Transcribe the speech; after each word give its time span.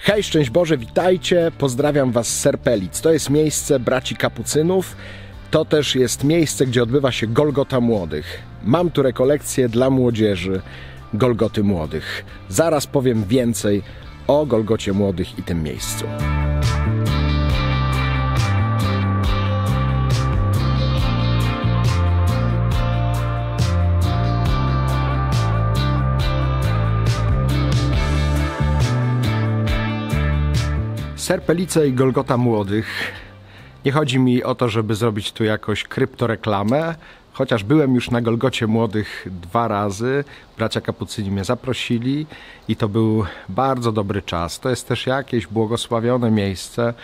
Hej, 0.00 0.22
szczęść 0.22 0.50
Boże, 0.50 0.76
witajcie, 0.76 1.52
pozdrawiam 1.58 2.12
Was 2.12 2.28
z 2.28 2.40
Serpelic. 2.40 3.00
To 3.00 3.12
jest 3.12 3.30
miejsce 3.30 3.80
braci 3.80 4.16
kapucynów, 4.16 4.96
to 5.50 5.64
też 5.64 5.94
jest 5.94 6.24
miejsce, 6.24 6.66
gdzie 6.66 6.82
odbywa 6.82 7.12
się 7.12 7.26
Golgota 7.26 7.80
Młodych. 7.80 8.42
Mam 8.64 8.90
tu 8.90 9.02
rekolekcję 9.02 9.68
dla 9.68 9.90
młodzieży 9.90 10.60
Golgoty 11.14 11.62
Młodych. 11.62 12.24
Zaraz 12.48 12.86
powiem 12.86 13.24
więcej 13.24 13.82
o 14.26 14.46
Golgocie 14.46 14.92
Młodych 14.92 15.38
i 15.38 15.42
tym 15.42 15.62
miejscu. 15.62 16.04
Serpelice 31.28 31.88
i 31.88 31.92
Golgota 31.92 32.36
Młodych. 32.36 33.12
Nie 33.84 33.92
chodzi 33.92 34.18
mi 34.18 34.44
o 34.44 34.54
to, 34.54 34.68
żeby 34.68 34.94
zrobić 34.94 35.32
tu 35.32 35.44
jakoś 35.44 35.84
kryptoreklamę, 35.84 36.94
chociaż 37.32 37.64
byłem 37.64 37.94
już 37.94 38.10
na 38.10 38.20
Golgocie 38.20 38.66
Młodych 38.66 39.26
dwa 39.42 39.68
razy. 39.68 40.24
Bracia 40.58 40.80
Kapucyni 40.80 41.30
mnie 41.30 41.44
zaprosili 41.44 42.26
i 42.68 42.76
to 42.76 42.88
był 42.88 43.24
bardzo 43.48 43.92
dobry 43.92 44.22
czas. 44.22 44.60
To 44.60 44.70
jest 44.70 44.88
też 44.88 45.06
jakieś 45.06 45.46
błogosławione 45.46 46.30
miejsce, 46.30 46.94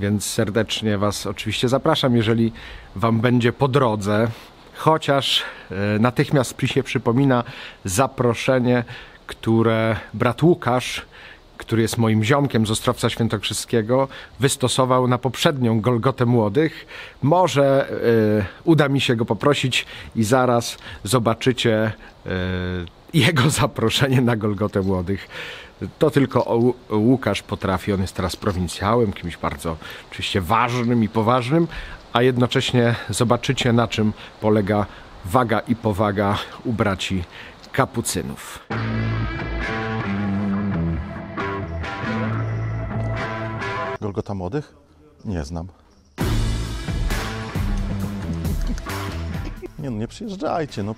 więc 0.00 0.26
serdecznie 0.26 0.98
Was 0.98 1.26
oczywiście 1.26 1.68
zapraszam, 1.68 2.16
jeżeli 2.16 2.52
Wam 2.96 3.20
będzie 3.20 3.52
po 3.52 3.68
drodze. 3.68 4.28
Chociaż 4.74 5.42
e, 5.70 5.98
natychmiast 5.98 6.62
mi 6.62 6.68
się 6.68 6.82
przypomina 6.82 7.44
zaproszenie, 7.84 8.84
które 9.26 9.96
brat 10.14 10.42
Łukasz 10.42 11.06
który 11.60 11.82
jest 11.82 11.98
moim 11.98 12.24
ziomkiem 12.24 12.66
z 12.66 12.70
Ostrowca 12.70 13.10
Świętokrzyskiego, 13.10 14.08
wystosował 14.40 15.08
na 15.08 15.18
poprzednią 15.18 15.80
Golgotę 15.80 16.26
Młodych. 16.26 16.86
Może 17.22 17.90
y, 17.90 18.44
uda 18.64 18.88
mi 18.88 19.00
się 19.00 19.16
go 19.16 19.24
poprosić 19.24 19.86
i 20.16 20.24
zaraz 20.24 20.78
zobaczycie 21.04 21.92
y, 22.26 22.30
jego 23.14 23.50
zaproszenie 23.60 24.20
na 24.20 24.36
Golgotę 24.36 24.80
Młodych. 24.80 25.28
To 25.98 26.10
tylko 26.10 26.58
Łukasz 26.90 27.42
potrafi, 27.42 27.92
on 27.92 28.00
jest 28.00 28.14
teraz 28.14 28.36
prowincjałem, 28.36 29.12
kimś 29.12 29.36
bardzo 29.36 29.76
oczywiście 30.10 30.40
ważnym 30.40 31.04
i 31.04 31.08
poważnym, 31.08 31.68
a 32.12 32.22
jednocześnie 32.22 32.94
zobaczycie 33.10 33.72
na 33.72 33.88
czym 33.88 34.12
polega 34.40 34.86
waga 35.24 35.60
i 35.60 35.76
powaga 35.76 36.38
u 36.64 36.72
braci 36.72 37.24
kapucynów. 37.72 38.58
Golgota 44.00 44.34
Młodych? 44.34 44.74
Nie 45.24 45.44
znam. 45.44 45.68
Nie 49.78 49.90
no, 49.90 49.96
nie 49.98 50.08
przyjeżdżajcie, 50.08 50.82
no 50.82 50.94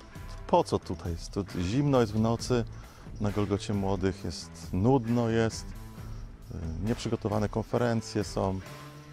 po 0.46 0.64
co 0.64 0.78
tutaj? 0.78 1.12
Jest 1.12 1.30
tu 1.30 1.44
zimno 1.60 2.00
jest 2.00 2.12
w 2.12 2.20
nocy, 2.20 2.64
na 3.20 3.30
Golgocie 3.30 3.74
Młodych 3.74 4.24
jest 4.24 4.68
nudno 4.72 5.28
jest, 5.28 5.66
y, 6.50 6.54
nieprzygotowane 6.84 7.48
konferencje 7.48 8.24
są. 8.24 8.60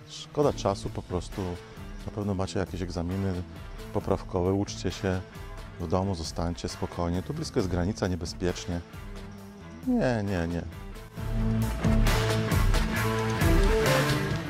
Szkoda 0.10 0.54
czasu 0.54 0.90
po 0.90 1.02
prostu. 1.02 1.42
Na 2.06 2.12
pewno 2.12 2.34
macie 2.34 2.60
jakieś 2.60 2.82
egzaminy 2.82 3.34
poprawkowe, 3.94 4.54
uczcie 4.54 4.92
się 4.92 5.22
w 5.80 5.88
domu, 5.88 6.16
zostańcie 6.16 6.70
spokojnie. 6.70 7.24
Tu 7.24 7.34
blisko 7.34 7.60
jest 7.60 7.70
granica, 7.70 8.08
niebezpiecznie. 8.08 8.82
Nie, 9.88 10.24
nie, 10.24 10.48
nie. 10.48 10.64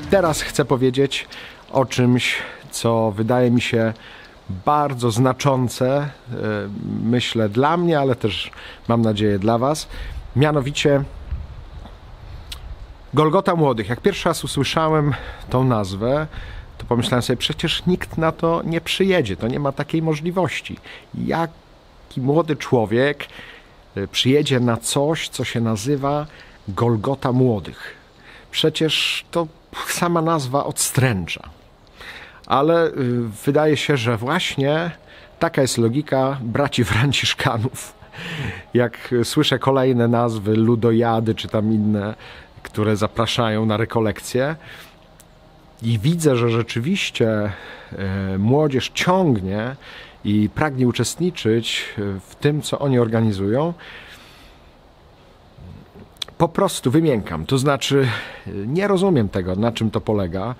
Teraz 0.09 0.41
chcę 0.41 0.65
powiedzieć 0.65 1.27
o 1.71 1.85
czymś, 1.85 2.35
co 2.71 3.11
wydaje 3.11 3.51
mi 3.51 3.61
się 3.61 3.93
bardzo 4.65 5.11
znaczące, 5.11 5.87
e, 5.97 6.09
myślę 7.03 7.49
dla 7.49 7.77
mnie, 7.77 7.99
ale 7.99 8.15
też 8.15 8.51
mam 8.87 9.01
nadzieję 9.01 9.39
dla 9.39 9.57
Was. 9.57 9.87
Mianowicie 10.35 11.03
Golgota 13.13 13.55
Młodych. 13.55 13.89
Jak 13.89 14.01
pierwszy 14.01 14.29
raz 14.29 14.43
usłyszałem 14.43 15.13
tą 15.49 15.63
nazwę, 15.63 16.27
to 16.77 16.85
pomyślałem 16.85 17.21
sobie, 17.21 17.37
przecież 17.37 17.85
nikt 17.85 18.17
na 18.17 18.31
to 18.31 18.61
nie 18.65 18.81
przyjedzie, 18.81 19.37
to 19.37 19.47
nie 19.47 19.59
ma 19.59 19.71
takiej 19.71 20.01
możliwości. 20.01 20.77
Jaki 21.25 22.21
młody 22.21 22.55
człowiek 22.55 23.27
e, 23.95 24.07
przyjedzie 24.07 24.59
na 24.59 24.77
coś, 24.77 25.29
co 25.29 25.43
się 25.43 25.61
nazywa 25.61 26.25
Golgota 26.67 27.31
Młodych? 27.31 27.95
Przecież 28.51 29.25
to 29.31 29.47
sama 29.87 30.21
nazwa 30.21 30.65
odstręcza. 30.65 31.49
Ale 32.45 32.87
y, 32.87 32.91
wydaje 33.45 33.77
się, 33.77 33.97
że 33.97 34.17
właśnie 34.17 34.91
taka 35.39 35.61
jest 35.61 35.77
logika 35.77 36.37
braci 36.41 36.83
Franciszkanów. 36.83 37.93
Jak 38.73 39.15
słyszę 39.23 39.59
kolejne 39.59 40.07
nazwy, 40.07 40.55
ludojady 40.55 41.35
czy 41.35 41.47
tam 41.47 41.73
inne, 41.73 42.15
które 42.63 42.95
zapraszają 42.95 43.65
na 43.65 43.77
rekolekcje, 43.77 44.55
i 45.81 45.99
widzę, 45.99 46.35
że 46.35 46.49
rzeczywiście 46.49 47.51
y, 48.35 48.39
młodzież 48.39 48.91
ciągnie 48.93 49.75
i 50.25 50.49
pragnie 50.55 50.87
uczestniczyć 50.87 51.85
w 52.29 52.35
tym, 52.35 52.61
co 52.61 52.79
oni 52.79 52.99
organizują, 52.99 53.73
po 56.39 56.47
prostu 56.47 56.91
wymiękam. 56.91 57.45
To 57.45 57.57
znaczy, 57.57 58.07
nie 58.47 58.87
rozumiem 58.87 59.29
tego, 59.29 59.55
na 59.55 59.71
czym 59.71 59.91
to 59.91 60.01
polega. 60.01 60.55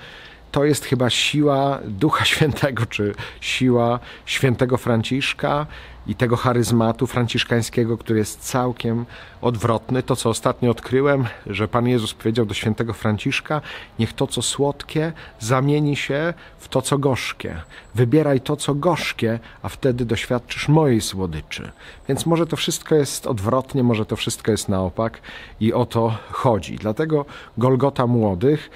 To 0.52 0.66
jest 0.66 0.86
chyba 0.86 1.10
siła 1.10 1.80
Ducha 1.86 2.26
Świętego, 2.34 2.86
czy 2.86 3.14
siła 3.42 4.00
świętego 4.26 4.78
Franciszka 4.78 5.66
i 6.08 6.16
tego 6.16 6.38
charyzmatu 6.38 7.08
franciszkańskiego, 7.08 7.98
który 7.98 8.20
jest 8.20 8.40
całkiem 8.40 9.06
odwrotny. 9.42 10.04
To, 10.04 10.16
co 10.16 10.30
ostatnio 10.30 10.72
odkryłem, 10.72 11.26
że 11.46 11.68
Pan 11.68 11.88
Jezus 11.88 12.14
powiedział 12.14 12.46
do 12.46 12.54
świętego 12.54 12.94
Franciszka: 12.94 13.62
Niech 14.00 14.14
to, 14.14 14.28
co 14.28 14.42
słodkie, 14.42 15.12
zamieni 15.40 15.96
się 15.96 16.34
w 16.58 16.68
to, 16.68 16.82
co 16.82 16.98
gorzkie. 16.98 17.62
Wybieraj 17.96 18.42
to, 18.42 18.56
co 18.56 18.76
gorzkie, 18.76 19.40
a 19.62 19.70
wtedy 19.70 20.06
doświadczysz 20.06 20.68
mojej 20.68 21.02
słodyczy. 21.02 21.72
Więc 22.08 22.26
może 22.26 22.48
to 22.48 22.56
wszystko 22.56 22.96
jest 22.96 23.28
odwrotnie, 23.28 23.84
może 23.84 24.06
to 24.06 24.16
wszystko 24.16 24.52
jest 24.52 24.70
na 24.70 24.82
opak 24.82 25.22
i 25.60 25.74
o 25.74 25.86
to 25.86 26.18
chodzi. 26.32 26.76
Dlatego 26.76 27.26
Golgota 27.58 28.08
Młodych 28.08 28.70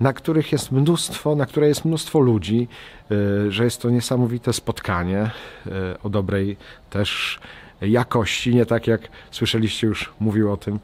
na 0.00 0.12
których 0.12 0.52
jest 0.52 0.72
mnóstwo, 0.72 1.36
na 1.36 1.46
które 1.46 1.68
jest 1.68 1.84
mnóstwo 1.84 2.20
ludzi, 2.20 2.68
y, 3.10 3.52
że 3.52 3.64
jest 3.64 3.82
to 3.82 3.90
niesamowite 3.90 4.52
spotkanie 4.52 5.30
y, 5.66 5.70
o 6.02 6.08
dobrej 6.08 6.56
też 6.90 7.40
jakości, 7.80 8.54
nie 8.54 8.66
tak 8.66 8.86
jak 8.86 9.08
słyszeliście 9.30 9.86
już 9.86 10.12
mówił 10.20 10.52
o 10.52 10.56
tym 10.56 10.80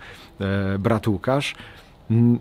y, 0.75 0.79
brat 0.79 1.09
Łukasz. 1.09 1.55
Mm, 2.11 2.39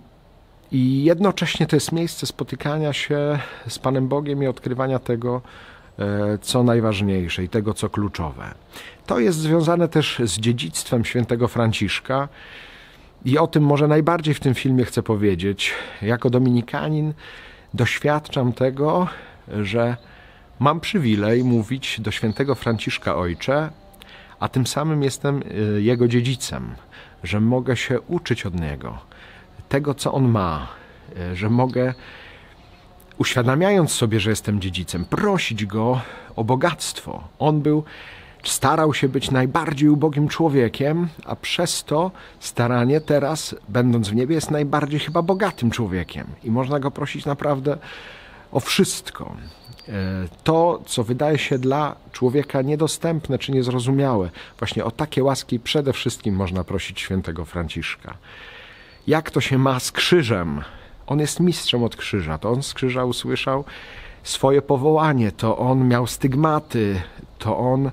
I 0.71 1.03
jednocześnie 1.03 1.67
to 1.67 1.75
jest 1.75 1.91
miejsce 1.91 2.25
spotykania 2.25 2.93
się 2.93 3.39
z 3.67 3.79
Panem 3.79 4.07
Bogiem 4.07 4.43
i 4.43 4.47
odkrywania 4.47 4.99
tego, 4.99 5.41
co 6.41 6.63
najważniejsze 6.63 7.43
i 7.43 7.49
tego, 7.49 7.73
co 7.73 7.89
kluczowe. 7.89 8.53
To 9.05 9.19
jest 9.19 9.39
związane 9.39 9.87
też 9.87 10.21
z 10.23 10.39
dziedzictwem 10.39 11.05
świętego 11.05 11.47
Franciszka, 11.47 12.27
i 13.25 13.37
o 13.37 13.47
tym 13.47 13.63
może 13.63 13.87
najbardziej 13.87 14.33
w 14.33 14.39
tym 14.39 14.53
filmie 14.53 14.85
chcę 14.85 15.03
powiedzieć. 15.03 15.73
Jako 16.01 16.29
dominikanin 16.29 17.13
doświadczam 17.73 18.53
tego, 18.53 19.07
że 19.61 19.97
mam 20.59 20.79
przywilej 20.79 21.43
mówić 21.43 22.01
do 22.01 22.11
świętego 22.11 22.55
Franciszka 22.55 23.15
Ojcze, 23.15 23.69
a 24.39 24.49
tym 24.49 24.67
samym 24.67 25.03
jestem 25.03 25.41
y, 25.77 25.81
jego 25.81 26.07
dziedzicem, 26.07 26.75
że 27.23 27.39
mogę 27.39 27.77
się 27.77 28.01
uczyć 28.01 28.45
od 28.45 28.59
niego 28.59 28.99
tego, 29.69 29.93
co 29.93 30.13
on 30.13 30.27
ma, 30.27 30.67
y, 31.31 31.35
że 31.35 31.49
mogę, 31.49 31.93
uświadamiając 33.17 33.91
sobie, 33.91 34.19
że 34.19 34.29
jestem 34.29 34.61
dziedzicem, 34.61 35.05
prosić 35.05 35.65
go 35.65 36.01
o 36.35 36.43
bogactwo. 36.43 37.23
On 37.39 37.61
był 37.61 37.83
starał 38.49 38.93
się 38.93 39.09
być 39.09 39.31
najbardziej 39.31 39.89
ubogim 39.89 40.27
człowiekiem, 40.27 41.07
a 41.25 41.35
przez 41.35 41.83
to 41.83 42.11
staranie 42.39 43.01
teraz, 43.01 43.55
będąc 43.69 44.09
w 44.09 44.15
niebie, 44.15 44.35
jest 44.35 44.51
najbardziej 44.51 44.99
chyba 44.99 45.21
bogatym 45.21 45.71
człowiekiem 45.71 46.27
i 46.43 46.51
można 46.51 46.79
go 46.79 46.91
prosić 46.91 47.25
naprawdę 47.25 47.77
o 48.51 48.59
wszystko. 48.59 49.35
E, 49.89 49.91
to, 50.43 50.81
co 50.85 51.03
wydaje 51.03 51.37
się 51.37 51.57
dla 51.59 51.95
człowieka 52.11 52.61
niedostępne 52.61 53.39
czy 53.39 53.51
niezrozumiałe, 53.51 54.29
właśnie 54.59 54.85
o 54.85 54.91
takie 54.91 55.23
łaski 55.23 55.59
przede 55.59 55.93
wszystkim 55.93 56.35
można 56.35 56.63
prosić 56.63 56.99
świętego 56.99 57.45
Franciszka. 57.45 58.17
Jak 59.07 59.31
to 59.31 59.41
się 59.41 59.57
ma 59.57 59.79
z 59.79 59.91
krzyżem? 59.91 60.61
On 61.07 61.19
jest 61.19 61.39
mistrzem 61.39 61.83
od 61.83 61.95
krzyża. 61.95 62.37
To 62.37 62.49
on 62.49 62.63
z 62.63 62.73
krzyża 62.73 63.05
usłyszał 63.05 63.63
swoje 64.23 64.61
powołanie, 64.61 65.31
to 65.31 65.57
on 65.57 65.87
miał 65.87 66.07
stygmaty, 66.07 67.01
to 67.39 67.57
on 67.57 67.91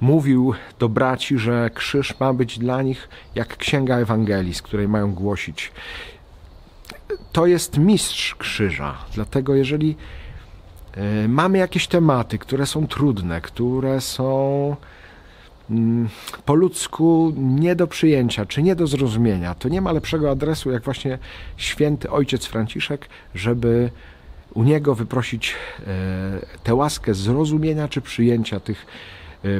mówił 0.00 0.54
do 0.78 0.88
braci, 0.88 1.38
że 1.38 1.70
krzyż 1.74 2.20
ma 2.20 2.32
być 2.32 2.58
dla 2.58 2.82
nich 2.82 3.08
jak 3.34 3.56
księga 3.56 3.96
Ewangelii, 3.96 4.54
z 4.54 4.62
której 4.62 4.88
mają 4.88 5.14
głosić. 5.14 5.72
to 7.32 7.46
jest 7.46 7.78
mistrz 7.78 8.34
krzyża. 8.34 8.98
Dlatego 9.14 9.54
jeżeli 9.54 9.96
e, 10.94 11.28
mamy 11.28 11.58
jakieś 11.58 11.86
tematy, 11.86 12.38
które 12.38 12.66
są 12.66 12.86
trudne, 12.86 13.40
które 13.40 14.00
są 14.00 14.76
mm, 15.70 16.08
po 16.44 16.54
ludzku 16.54 17.32
nie 17.36 17.76
do 17.76 17.86
przyjęcia 17.86 18.46
czy 18.46 18.62
nie 18.62 18.76
do 18.76 18.86
zrozumienia, 18.86 19.54
to 19.54 19.68
nie 19.68 19.80
ma 19.80 19.92
lepszego 19.92 20.30
adresu 20.30 20.70
jak 20.70 20.82
właśnie 20.82 21.18
święty 21.56 22.10
ojciec 22.10 22.46
Franciszek, 22.46 23.08
żeby 23.34 23.90
u 24.54 24.62
niego 24.62 24.94
wyprosić 24.94 25.54
e, 25.80 25.84
tę 26.64 26.74
łaskę 26.74 27.14
zrozumienia 27.14 27.88
czy 27.88 28.00
przyjęcia 28.00 28.60
tych 28.60 28.86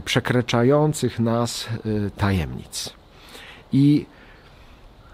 przekraczających 0.05 1.19
nas 1.19 1.69
tajemnic. 2.17 2.91
I 3.73 4.07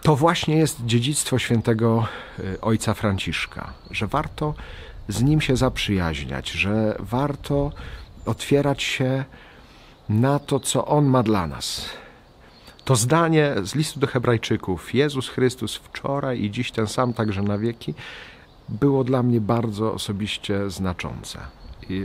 to 0.04 0.16
właśnie 0.16 0.56
jest 0.56 0.86
dziedzictwo 0.86 1.38
świętego 1.38 2.06
y, 2.38 2.60
ojca 2.60 2.94
Franciszka, 2.94 3.72
że 3.90 4.06
warto 4.06 4.54
z 5.08 5.22
nim 5.22 5.40
się 5.40 5.56
zaprzyjaźniać, 5.56 6.50
że 6.50 6.96
warto 6.98 7.72
otwierać 8.26 8.82
się 8.82 9.24
na 10.08 10.38
to, 10.38 10.60
co 10.60 10.86
on 10.86 11.06
ma 11.06 11.22
dla 11.22 11.46
nas. 11.46 11.86
To 12.84 12.96
zdanie 12.96 13.54
z 13.62 13.74
listu 13.74 14.00
do 14.00 14.06
Hebrajczyków, 14.06 14.94
Jezus 14.94 15.28
Chrystus 15.28 15.76
wczoraj 15.76 16.42
i 16.42 16.50
dziś 16.50 16.70
ten 16.70 16.86
sam 16.86 17.12
także 17.12 17.42
na 17.42 17.58
wieki, 17.58 17.94
było 18.68 19.04
dla 19.04 19.22
mnie 19.22 19.40
bardzo 19.40 19.92
osobiście 19.92 20.70
znaczące. 20.70 21.38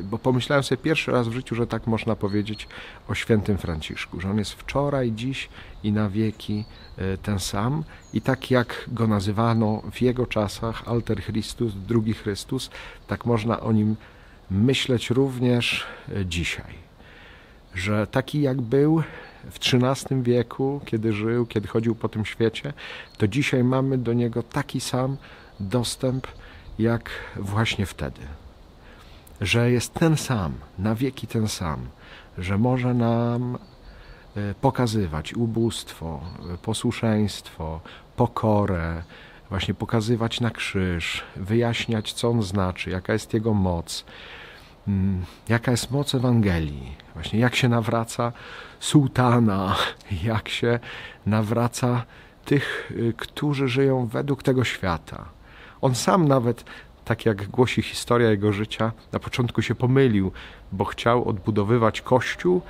Bo 0.03 0.17
pomyślałem 0.17 0.63
sobie 0.63 0.81
pierwszy 0.83 1.11
raz 1.11 1.27
w 1.27 1.31
życiu, 1.33 1.55
że 1.55 1.67
tak 1.67 1.87
można 1.87 2.15
powiedzieć 2.15 2.67
o 3.07 3.15
świętym 3.15 3.57
Franciszku, 3.57 4.21
że 4.21 4.29
on 4.29 4.37
jest 4.37 4.53
wczoraj, 4.53 5.11
dziś 5.11 5.49
i 5.83 5.91
na 5.91 6.09
wieki 6.09 6.65
e, 6.97 7.17
ten 7.17 7.39
sam. 7.39 7.83
I 8.13 8.21
tak 8.21 8.51
jak 8.51 8.85
go 8.87 9.07
nazywano 9.07 9.81
w 9.91 10.01
jego 10.01 10.27
czasach, 10.27 10.83
Alter 10.87 11.23
Christus, 11.23 11.73
drugi 11.87 12.13
Chrystus, 12.13 12.69
tak 13.07 13.25
można 13.25 13.59
o 13.59 13.71
nim 13.71 13.95
myśleć 14.51 15.09
również 15.09 15.85
e, 16.15 16.25
dzisiaj. 16.25 16.89
Że 17.75 18.07
taki 18.07 18.41
jak 18.41 18.61
był 18.61 19.03
w 19.51 19.57
XIII 19.73 20.23
wieku, 20.23 20.81
kiedy 20.85 21.13
żył, 21.13 21.45
kiedy 21.45 21.67
chodził 21.67 21.95
po 21.95 22.09
tym 22.09 22.25
świecie, 22.25 22.73
to 23.17 23.27
dzisiaj 23.27 23.63
mamy 23.63 23.97
do 23.97 24.13
niego 24.13 24.43
taki 24.43 24.79
sam 24.79 25.17
dostęp 25.59 26.27
jak 26.79 27.09
właśnie 27.35 27.85
wtedy 27.85 28.21
że 29.41 29.71
jest 29.71 29.94
ten 29.94 30.18
sam, 30.18 30.53
na 30.80 30.95
wieki 30.95 31.27
ten 31.27 31.47
sam, 31.47 31.80
że 32.38 32.57
może 32.57 32.94
nam 32.94 33.57
e, 34.36 34.53
pokazywać 34.62 35.33
ubóstwo, 35.33 36.21
e, 36.53 36.57
posłuszeństwo, 36.57 37.81
pokorę, 38.15 39.03
właśnie 39.50 39.74
pokazywać 39.74 40.41
na 40.41 40.50
krzyż, 40.50 41.24
wyjaśniać, 41.36 42.13
co 42.13 42.30
on 42.30 42.44
znaczy, 42.44 42.89
jaka 42.89 43.13
jest 43.13 43.33
jego 43.33 43.53
moc, 43.53 44.06
mm, 44.88 45.25
jaka 45.50 45.71
jest 45.71 45.92
moc 45.92 46.15
Ewangelii, 46.15 46.95
właśnie 47.13 47.39
jak 47.39 47.56
się 47.56 47.69
nawraca 47.69 48.31
sułtana, 48.80 49.75
jak 50.24 50.50
się 50.50 50.80
nawraca 51.25 52.06
tych, 52.45 52.92
e, 53.09 53.13
którzy 53.13 53.68
żyją 53.68 54.07
według 54.07 54.44
tego 54.44 54.63
świata. 54.63 55.25
On 55.81 55.95
sam 55.95 56.27
nawet 56.27 56.65
tak 57.09 57.25
jak 57.25 57.47
głosi 57.47 57.81
historia 57.81 58.29
jego 58.29 58.53
życia, 58.53 58.91
na 59.11 59.19
początku 59.19 59.61
się 59.61 59.75
pomylił, 59.75 60.31
bo 60.71 60.85
chciał 60.85 61.29
odbudowywać 61.29 62.01
kościół, 62.01 62.61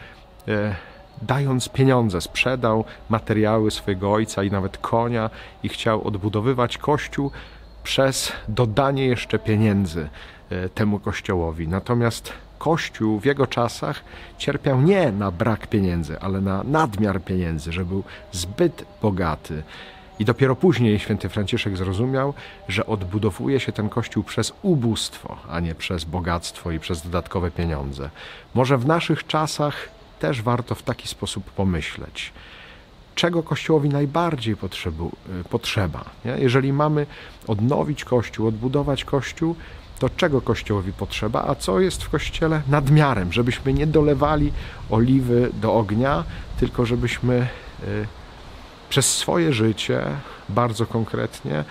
e, 0.47 0.75
dając 1.21 1.69
pieniądze. 1.69 2.21
Sprzedał 2.21 2.85
materiały 3.09 3.71
swojego 3.71 4.13
ojca 4.13 4.43
i 4.43 4.51
nawet 4.51 4.77
konia 4.77 5.29
i 5.63 5.69
chciał 5.69 6.07
odbudowywać 6.07 6.77
kościół 6.77 7.31
przez 7.83 8.31
dodanie 8.47 9.05
jeszcze 9.05 9.39
pieniędzy 9.39 10.09
e, 10.49 10.69
temu 10.69 10.99
kościołowi. 10.99 11.67
Natomiast 11.67 12.33
Kościół 12.59 13.19
w 13.19 13.25
jego 13.25 13.47
czasach 13.47 14.03
cierpiał 14.37 14.81
nie 14.81 15.11
na 15.11 15.31
brak 15.31 15.67
pieniędzy, 15.67 16.19
ale 16.19 16.41
na 16.41 16.63
nadmiar 16.63 17.21
pieniędzy, 17.21 17.71
że 17.71 17.85
był 17.85 18.03
zbyt 18.31 18.85
bogaty. 19.01 19.63
I 20.19 20.25
dopiero 20.25 20.55
później 20.55 20.99
święty 20.99 21.29
Franciszek 21.29 21.77
zrozumiał, 21.77 22.33
że 22.67 22.85
odbudowuje 22.85 23.59
się 23.59 23.71
ten 23.71 23.89
kościół 23.89 24.23
przez 24.23 24.53
ubóstwo, 24.61 25.37
a 25.49 25.59
nie 25.59 25.75
przez 25.75 26.03
bogactwo 26.03 26.71
i 26.71 26.79
przez 26.79 27.01
dodatkowe 27.01 27.51
pieniądze. 27.51 28.09
Może 28.53 28.77
w 28.77 28.85
naszych 28.85 29.27
czasach 29.27 29.89
też 30.19 30.41
warto 30.41 30.75
w 30.75 30.83
taki 30.83 31.07
sposób 31.07 31.51
pomyśleć. 31.51 32.33
Czego 33.15 33.43
Kościołowi 33.43 33.89
najbardziej 33.89 34.55
potrzebu, 34.55 35.11
potrzeba? 35.49 36.05
Nie? 36.25 36.31
Jeżeli 36.31 36.73
mamy 36.73 37.05
odnowić 37.47 38.05
Kościół, 38.05 38.47
odbudować 38.47 39.05
Kościół, 39.05 39.55
to 39.99 40.09
czego 40.09 40.41
Kościołowi 40.41 40.93
potrzeba, 40.93 41.45
a 41.47 41.55
co 41.55 41.79
jest 41.79 42.03
w 42.03 42.09
Kościele 42.09 42.61
nadmiarem, 42.67 43.33
żebyśmy 43.33 43.73
nie 43.73 43.87
dolewali 43.87 44.51
oliwy 44.89 45.49
do 45.53 45.73
ognia, 45.73 46.23
tylko 46.59 46.85
żebyśmy 46.85 47.47
y, 47.83 48.18
przez 48.89 49.17
swoje 49.17 49.53
życie, 49.53 50.01
bardzo 50.49 50.85
konkretnie, 50.85 51.63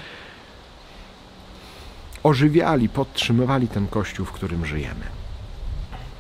ożywiali, 2.22 2.88
podtrzymywali 2.88 3.68
ten 3.68 3.86
kościół, 3.86 4.26
w 4.26 4.32
którym 4.32 4.66
żyjemy. 4.66 5.04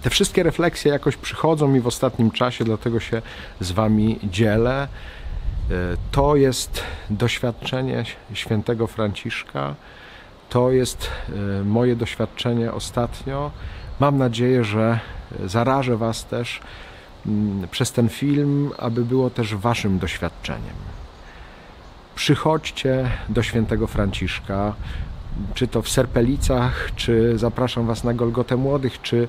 Te 0.02 0.10
wszystkie 0.10 0.42
refleksje 0.42 0.92
jakoś 0.92 1.16
przychodzą 1.16 1.68
mi 1.68 1.80
w 1.80 1.86
ostatnim 1.86 2.30
czasie, 2.30 2.64
dlatego 2.64 3.00
się 3.00 3.22
z 3.60 3.72
Wami 3.72 4.18
dzielę. 4.24 4.88
E, 5.70 5.74
to 6.12 6.36
jest 6.36 6.82
doświadczenie 7.10 8.04
świętego 8.32 8.86
Franciszka, 8.86 9.74
to 10.50 10.70
jest 10.70 11.10
e, 11.60 11.64
moje 11.64 11.96
doświadczenie 11.96 12.72
ostatnio. 12.72 13.50
Mam 14.00 14.18
nadzieję, 14.18 14.64
że 14.64 15.00
zarażę 15.44 15.96
Was 15.96 16.26
też 16.26 16.60
przez 17.70 17.92
ten 17.92 18.08
film, 18.08 18.70
aby 18.78 19.04
było 19.04 19.30
też 19.30 19.54
waszym 19.54 19.98
doświadczeniem. 19.98 20.74
Przychodźcie 22.14 23.10
do 23.28 23.42
świętego 23.42 23.86
Franciszka, 23.86 24.74
czy 25.54 25.68
to 25.68 25.82
w 25.82 25.88
Serpelicach, 25.88 26.90
czy 26.96 27.38
zapraszam 27.38 27.86
was 27.86 28.04
na 28.04 28.14
Golgotę 28.14 28.56
Młodych, 28.56 29.02
czy 29.02 29.28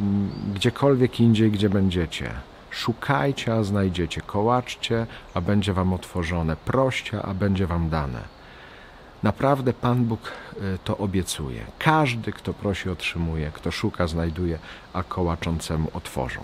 mm, 0.00 0.30
gdziekolwiek 0.54 1.20
indziej, 1.20 1.50
gdzie 1.50 1.68
będziecie. 1.68 2.30
Szukajcie, 2.70 3.54
a 3.54 3.62
znajdziecie. 3.62 4.20
Kołaczcie, 4.20 5.06
a 5.34 5.40
będzie 5.40 5.72
wam 5.72 5.92
otworzone. 5.92 6.56
Proście, 6.56 7.22
a 7.22 7.34
będzie 7.34 7.66
wam 7.66 7.88
dane. 7.88 8.39
Naprawdę 9.22 9.72
Pan 9.72 10.04
Bóg 10.04 10.20
y, 10.56 10.78
to 10.84 10.98
obiecuje. 10.98 11.64
Każdy, 11.78 12.32
kto 12.32 12.54
prosi, 12.54 12.90
otrzymuje, 12.90 13.50
kto 13.54 13.70
szuka, 13.70 14.06
znajduje, 14.06 14.58
a 14.92 15.02
kołaczącemu 15.02 15.90
otworzą. 15.94 16.40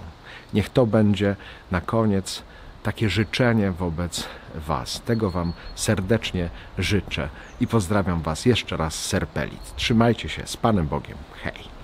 Niech 0.54 0.68
to 0.68 0.86
będzie 0.86 1.36
na 1.70 1.80
koniec 1.80 2.42
takie 2.82 3.10
życzenie 3.10 3.72
wobec 3.72 4.28
Was. 4.54 5.00
Tego 5.00 5.30
Wam 5.30 5.52
serdecznie 5.74 6.50
życzę 6.78 7.28
i 7.60 7.66
pozdrawiam 7.66 8.22
Was 8.22 8.46
jeszcze 8.46 8.76
raz 8.76 8.94
Serpelit. 8.94 9.76
Trzymajcie 9.76 10.28
się 10.28 10.46
z 10.46 10.56
Panem 10.56 10.86
Bogiem. 10.86 11.18
Hej! 11.42 11.75